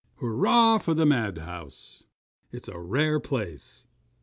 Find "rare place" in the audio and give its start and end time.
2.79-3.85